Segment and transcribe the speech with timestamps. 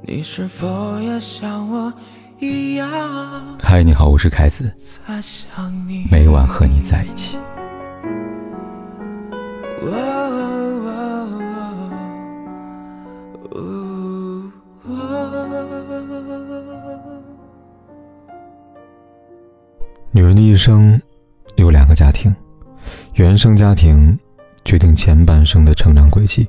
[0.00, 1.92] 你是否也像我
[2.38, 2.88] 一样？
[3.60, 4.72] 嗨，你好，我是凯子，
[6.10, 7.36] 每晚和你在一起。
[20.12, 21.00] 女人的一生
[21.56, 22.34] 有两个家庭，
[23.14, 24.18] 原生家庭
[24.64, 26.48] 决定前半生的成长轨迹，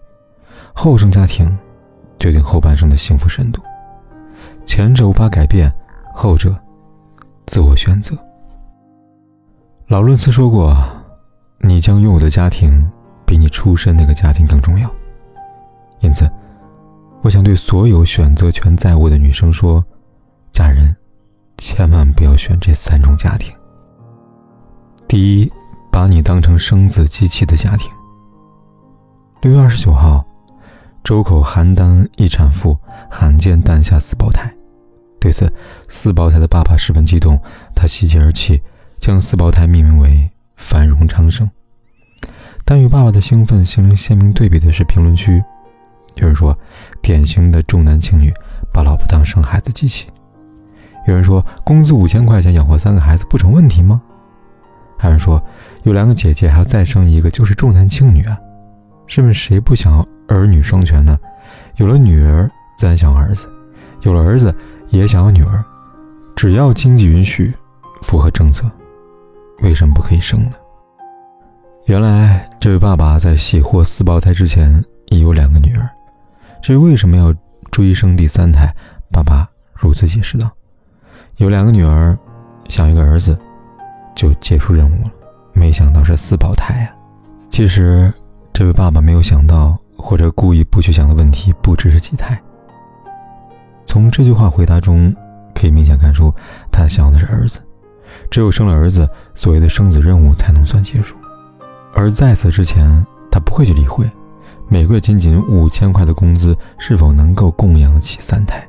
[0.73, 1.57] 后生家庭。
[2.19, 3.61] 决定后半生的幸福深度，
[4.65, 5.73] 前者无法改变，
[6.13, 6.53] 后者
[7.45, 8.13] 自我选择。
[9.87, 10.77] 老伦斯说过
[11.59, 12.71] ：“你将拥有的家庭
[13.25, 14.91] 比你出身那个家庭更重要。”
[16.01, 16.29] 因此，
[17.21, 19.83] 我想对所有选择权在握的女生说
[20.51, 20.95] ：“嫁人，
[21.57, 23.51] 千万不要选这三种家庭。
[25.07, 25.51] 第一，
[25.89, 27.89] 把你当成生子机器的家庭。”
[29.41, 30.23] 六月二十九号。
[31.03, 32.77] 周口邯郸一产妇
[33.09, 34.53] 罕见诞下四胞胎，
[35.19, 35.51] 对此，
[35.87, 37.39] 四胞胎的爸爸十分激动，
[37.75, 38.61] 他喜极而泣，
[38.99, 41.49] 将四胞胎命名为繁荣昌盛。
[42.63, 45.43] 但与爸爸的兴奋形成鲜明对比的是评论区，
[46.15, 46.55] 有人说
[47.01, 48.31] 典型的重男轻女，
[48.71, 50.05] 把老婆当生孩子机器；
[51.07, 53.99] 有人说工资五千块钱养活三个孩子不成问题吗？
[54.99, 55.41] 还有人说
[55.83, 58.37] 有两个姐姐还要再生一个就是重男轻女啊！
[59.09, 60.07] 是不是谁不想要？
[60.27, 61.17] 儿女双全呢？
[61.77, 63.47] 有了女儿，自然想儿子；
[64.03, 64.53] 有了儿子，
[64.89, 65.63] 也想要女儿。
[66.35, 67.51] 只要经济允许，
[68.03, 68.69] 符合政策，
[69.61, 70.51] 为什么不可以生呢？
[71.85, 75.89] 原来，这位爸爸在喜获四胞胎之前已有两个女儿。
[76.61, 77.33] 至于为什么要
[77.71, 78.71] 追生第三胎，
[79.11, 80.47] 爸爸如此解释道
[81.37, 82.15] ：“有两个女儿，
[82.67, 83.35] 想一个儿子，
[84.15, 85.11] 就结束任务了。
[85.53, 86.93] 没想到是四胞胎呀！
[87.49, 88.13] 其实，
[88.59, 92.41] 这位爸爸没有想到。”或者故意不去想的问题不只是几胎。
[93.85, 95.13] 从这句话回答中，
[95.53, 96.33] 可以明显看出
[96.71, 97.59] 他想要的是儿子。
[98.29, 101.15] 只有生了儿子，所谓的生子任务才能算结束。
[101.93, 104.09] 而在此之前，他不会去理会
[104.69, 108.65] 每个月仅仅五千块的工资是否能够供养得起三胎，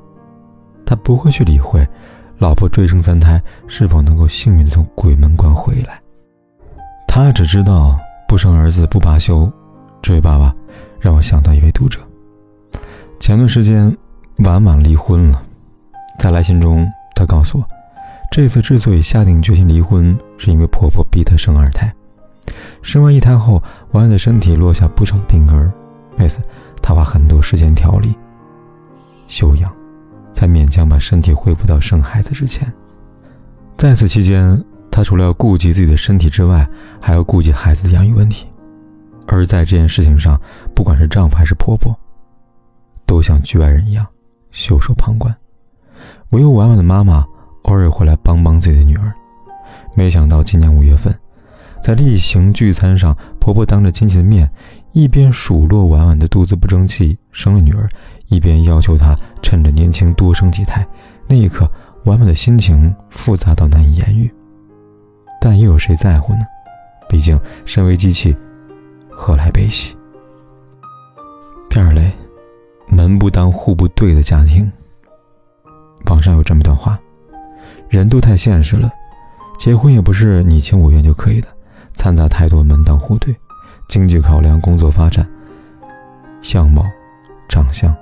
[0.85, 1.87] 他不会去理会
[2.39, 6.01] 老婆追生三胎是否能够幸运的从鬼门关回来。
[7.07, 9.51] 他只知道不生儿子不罢休。
[10.03, 10.55] 这位爸爸。
[11.03, 11.99] 让我想到一位读者。
[13.19, 13.97] 前段时间，
[14.45, 15.43] 婉婉离婚了。
[16.19, 17.67] 在来信中，她告诉我，
[18.31, 21.91] 这次之所以下定决心离婚，是因为婆婆逼她生二胎。
[22.83, 23.55] 生完一胎后，
[23.93, 25.73] 婉婉的身体落下不少病根，
[26.19, 26.39] 为此
[26.83, 28.15] 她花很多时间调理、
[29.27, 29.73] 休养，
[30.35, 32.71] 才勉强把身体恢复到生孩子之前。
[33.79, 36.69] 在此期间，她除了要顾及自己的身体之外，
[37.01, 38.47] 还要顾及孩子的养育问题。
[39.33, 40.39] 而在这件事情上，
[40.75, 41.97] 不管是丈夫还是婆婆，
[43.07, 44.05] 都像局外人一样
[44.51, 45.33] 袖手旁观。
[46.31, 47.25] 唯有婉婉的妈妈
[47.63, 49.13] 偶尔会来帮帮自己的女儿。
[49.95, 51.17] 没想到今年五月份，
[51.81, 54.51] 在例行聚餐上，婆婆当着亲戚的面，
[54.93, 57.89] 一边数落婉婉的肚子不争气，生了女儿，
[58.27, 60.85] 一边要求她趁着年轻多生几胎。
[61.29, 61.71] 那一刻，
[62.05, 64.29] 婉婉的心情复杂到难以言喻。
[65.41, 66.41] 但又有谁在乎呢？
[67.09, 68.37] 毕竟身为机器。
[69.23, 69.95] 何来悲喜？
[71.69, 72.11] 第二类，
[72.89, 74.73] 门不当户不对的家庭。
[76.07, 76.99] 网上有这么段话：
[77.91, 78.91] 人都太现实了，
[79.59, 81.49] 结婚也不是你情我愿就可以的，
[81.93, 83.37] 掺杂太多门当户对、
[83.89, 85.29] 经济考量、工作发展、
[86.41, 86.83] 相貌、
[87.47, 87.95] 长相，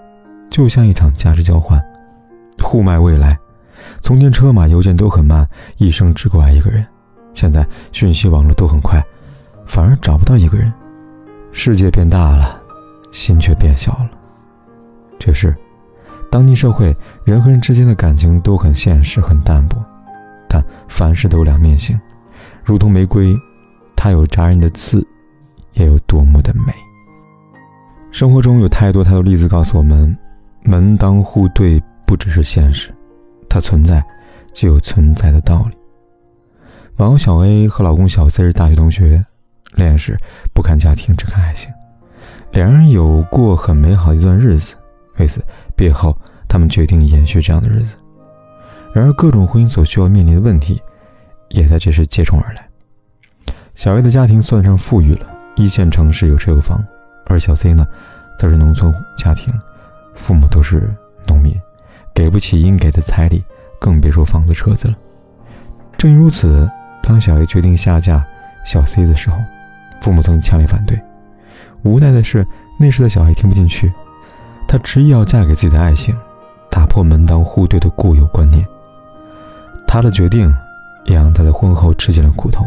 [0.49, 1.83] 就像一场价值交换，
[2.62, 3.37] 互卖未来。
[4.00, 5.45] 从前车马邮件都很慢，
[5.79, 6.85] 一生只够爱一个人；
[7.35, 9.05] 现在讯息网络都很快，
[9.67, 10.73] 反而找不到一个人。
[11.61, 12.63] 世界变大了，
[13.11, 14.11] 心却变小了。
[15.19, 15.53] 这是
[16.31, 19.77] 当今社会人和人之间的感情都很现实、很淡薄，
[20.49, 22.01] 但凡事都有两面性，
[22.63, 23.37] 如同玫瑰，
[23.97, 25.05] 它有扎人的刺，
[25.73, 26.73] 也有夺目的美。
[28.13, 30.17] 生活中有太多太多例子告诉我们，
[30.63, 32.94] 门当户对不只是现实，
[33.49, 34.00] 它存在
[34.53, 35.77] 就有存在的道理。
[36.99, 39.25] 网友小 A 和老公小 C 是大学同学。
[39.75, 40.17] 恋爱时
[40.53, 41.73] 不看家庭，只看爱情。
[42.53, 44.75] 两人有过很美好的一段日子，
[45.19, 45.44] 为此
[45.76, 46.17] 毕业后
[46.49, 47.94] 他们决定延续这样的日子。
[48.94, 50.81] 然而，各种婚姻所需要面临的问题，
[51.50, 52.67] 也在这时接踵而来。
[53.75, 55.26] 小 A 的家庭算上富裕了，
[55.56, 56.82] 一线城市有车有房，
[57.26, 57.87] 而小 C 呢，
[58.38, 59.53] 则是农村家庭，
[60.15, 60.91] 父母都是
[61.29, 61.55] 农民，
[62.15, 63.44] 给不起应给的彩礼，
[63.79, 64.94] 更别说房子车子了。
[65.97, 66.69] 正因如此，
[67.03, 68.26] 当小 A 决定下嫁
[68.65, 69.37] 小 C 的时候，
[70.08, 70.99] 父母曾强烈反对，
[71.82, 72.46] 无奈的是，
[72.78, 73.93] 那时的小 A 听不进去，
[74.66, 76.16] 她执意要嫁给自己的爱情，
[76.70, 78.66] 打破门当户对的固有观念。
[79.87, 80.50] 他的决定
[81.05, 82.64] 也让他在婚后吃尽了苦头。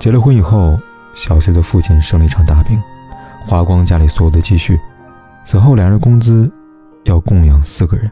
[0.00, 0.76] 结了婚以后，
[1.14, 2.82] 小 C 的父亲生了一场大病，
[3.46, 4.76] 花光家里所有的积蓄。
[5.44, 6.52] 此后，两人工资
[7.04, 8.10] 要供养四个人。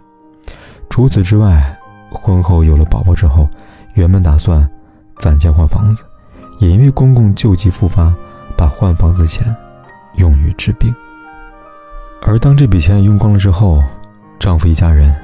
[0.89, 1.77] 除此之外，
[2.13, 3.49] 婚后有了宝宝之后，
[3.95, 4.71] 原本打算
[5.19, 6.05] 攒钱换房子，
[6.59, 8.15] 也因为公公旧疾复发，
[8.57, 9.55] 把换房子钱
[10.17, 10.95] 用于治病。
[12.23, 13.83] 而当这笔钱用光了之后，
[14.39, 15.15] 丈夫一家人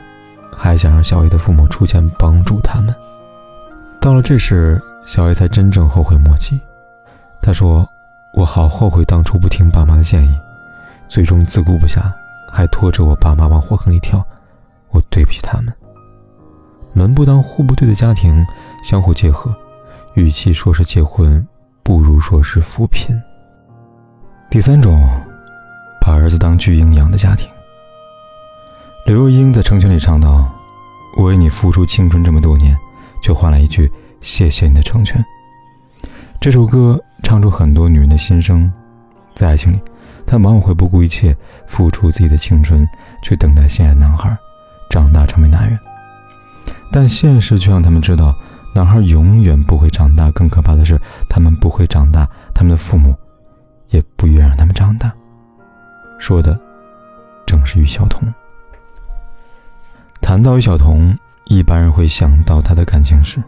[0.56, 2.94] 还想让小 A 的父母出钱帮助他们。
[4.00, 6.60] 到了这时，小 A 才真正后悔莫及。
[7.42, 7.88] 他说
[8.36, 10.38] ：“我好后悔当初不听爸妈的建议，
[11.08, 12.12] 最终自顾不暇，
[12.52, 14.22] 还拖着我爸妈往火坑里跳。
[14.90, 15.72] 我对不起他们。
[16.92, 18.44] 门不当户不对的家庭
[18.84, 19.54] 相互结合，
[20.14, 21.46] 与其说是结婚，
[21.82, 23.16] 不如说是扶贫。
[24.50, 25.00] 第三种，
[26.00, 27.48] 把儿子当巨婴养的家庭。”
[29.06, 30.48] 刘若英在《成全》里唱道
[31.16, 32.76] ：“我为你付出青春这么多年，
[33.22, 33.90] 却换来一句
[34.20, 35.24] 谢谢你的成全。”
[36.40, 38.70] 这首歌唱出很多女人的心声，
[39.34, 39.80] 在爱情里，
[40.26, 41.36] 她往往会不顾一切
[41.66, 42.86] 付出自己的青春，
[43.22, 44.36] 去等待心爱男孩
[44.90, 45.78] 长大成为男人。
[46.92, 48.34] 但现实却让他们知道，
[48.72, 50.30] 男孩永远不会长大。
[50.30, 53.14] 更可怕的是，他们不会长大，他们的父母
[53.88, 55.12] 也不愿让他们长大。
[56.18, 56.58] 说的
[57.46, 58.22] 正是于晓彤。
[60.20, 63.42] 谈到于晓彤，一般人会想到她的感情史。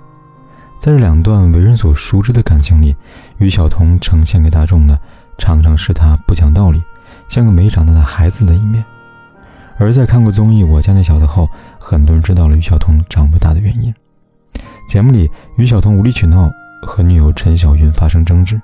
[0.81, 2.97] 在这两段为人所熟知的感情里，
[3.39, 4.99] 于晓彤呈现给大众的
[5.39, 6.83] 常常是她不讲道理、
[7.29, 8.85] 像个没长大的孩子的一面。
[9.79, 11.49] 而在看过综艺《我家那小子》后，
[11.79, 13.95] 很多人知道了于晓彤长不大的原因。
[14.89, 16.51] 节目里，于晓彤无理取闹，
[16.87, 18.61] 和女友陈小云发生争执。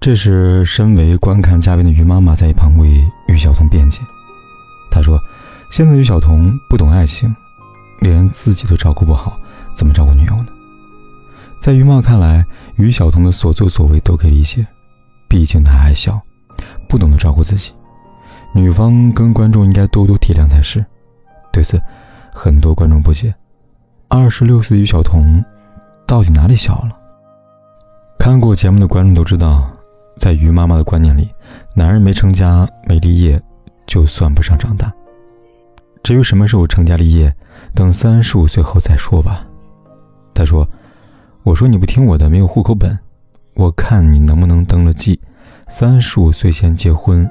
[0.00, 2.88] 这时，身为观看嘉宾的于妈妈在一旁为
[3.28, 4.00] 于晓彤辩解，
[4.90, 5.18] 她说。
[5.70, 7.30] 现在于晓彤不懂爱情，
[8.00, 9.38] 连自己都照顾不好，
[9.74, 10.46] 怎么照顾女友呢？
[11.60, 12.42] 在于妈看来，
[12.76, 14.66] 于晓彤的所作所为都可以理解，
[15.28, 16.18] 毕竟她还小，
[16.88, 17.70] 不懂得照顾自己。
[18.54, 20.82] 女方跟观众应该多多体谅才是。
[21.52, 21.78] 对此，
[22.32, 23.34] 很多观众不解：
[24.10, 25.44] 二十六岁的于晓彤
[26.06, 26.96] 到底哪里小了？
[28.18, 29.70] 看过节目的观众都知道，
[30.16, 31.28] 在于妈妈的观念里，
[31.74, 33.40] 男人没成家没立业，
[33.86, 34.90] 就算不上长大。
[36.02, 37.30] 至于什么时候成家立业，
[37.74, 39.46] 等三十五岁后再说吧。
[40.32, 40.66] 他说
[41.44, 42.98] ：“我说你不听我的，没有户口本，
[43.56, 45.20] 我看你能不能登了记。
[45.68, 47.30] 三十五岁前结婚，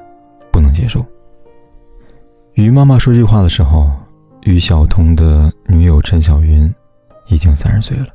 [0.52, 1.04] 不能接受。”
[2.54, 3.90] 于妈妈说这句话的时候，
[4.48, 6.72] 于晓彤的女友陈小云
[7.26, 8.06] 已经三十岁了，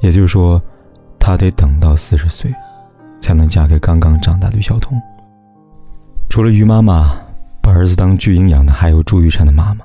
[0.00, 0.60] 也就是说，
[1.18, 2.52] 她得等到四十岁，
[3.20, 5.00] 才能嫁给刚刚长大的于晓彤。
[6.28, 7.16] 除了于妈妈。
[7.64, 9.84] 把儿子当巨婴养的还有朱雨辰的妈妈。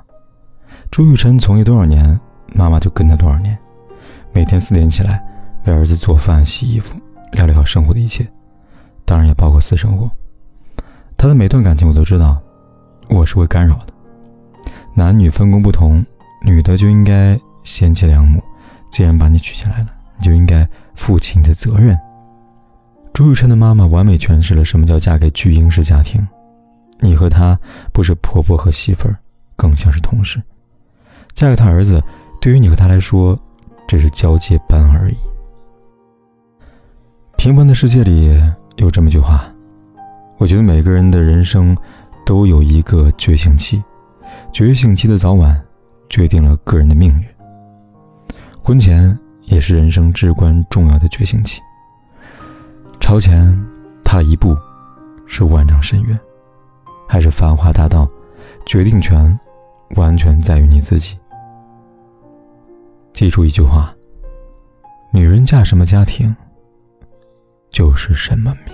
[0.89, 2.19] 朱雨辰从业多少年，
[2.55, 3.55] 妈妈就跟他多少年。
[4.33, 5.23] 每天四点起来
[5.65, 6.99] 为儿子做饭、洗衣服，
[7.33, 8.27] 料理好生活的一切，
[9.05, 10.09] 当然也包括私生活。
[11.15, 12.41] 他的每段感情我都知道，
[13.09, 13.93] 我是会干扰的。
[14.97, 16.03] 男女分工不同，
[16.41, 18.41] 女的就应该贤妻良母。
[18.89, 21.95] 既然把你娶进来了，你就应该负起你的责任。
[23.13, 26.27] 朱雨辰的妈妈完美诠释了什么叫嫁给巨婴式家庭。
[26.99, 27.55] 你和他
[27.93, 29.15] 不是婆婆和媳妇儿，
[29.55, 30.41] 更像是同事。
[31.35, 32.01] 嫁给他儿子，
[32.41, 33.39] 对于你和他来说，
[33.87, 35.15] 只是交接班而已。
[37.35, 38.35] 平凡的世界里
[38.77, 39.47] 有这么句话，
[40.39, 41.77] 我觉得每个人的人生
[42.25, 43.83] 都有一个觉醒期，
[44.51, 45.61] 觉醒期的早晚
[46.09, 47.25] 决定了个人的命运。
[48.61, 51.61] 婚前也是人生至关重要的觉醒期。
[52.99, 53.57] 朝前
[54.03, 54.57] 踏一步，
[55.25, 56.19] 是万丈深渊。
[57.07, 58.05] 还是繁华大道，
[58.65, 59.39] 决定权
[59.95, 61.17] 完全在于你自己。
[63.13, 63.95] 记住一句话：
[65.13, 66.35] 女人嫁什么家庭，
[67.69, 68.73] 就是什么命。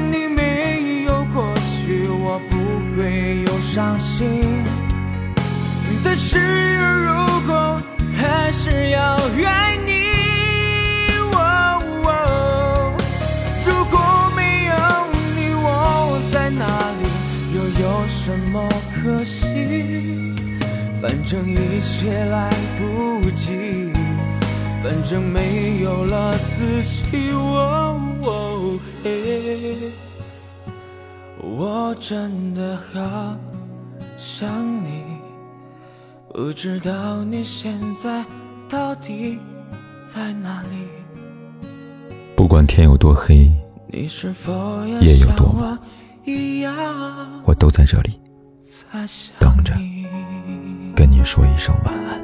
[19.21, 19.45] 可惜？
[20.99, 22.49] 反正一切来
[22.79, 23.93] 不及，
[24.81, 27.31] 反正没有了自己。
[27.31, 27.99] 我
[31.39, 33.37] 我真的好
[34.17, 34.49] 想
[34.83, 35.03] 你，
[36.33, 38.25] 不知道你现在
[38.67, 39.37] 到底
[40.11, 41.67] 在哪里？
[42.35, 43.51] 不管天有多黑，
[43.91, 44.07] 夜
[45.19, 45.77] 有多晚。
[47.45, 48.19] 我都在这里
[49.39, 49.73] 等着，
[50.95, 52.21] 跟你说一声晚安。